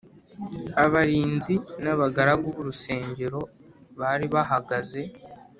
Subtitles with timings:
[0.83, 3.41] Abarinzi n’abagaragu b’urusengero
[3.99, 5.01] bari bahagaze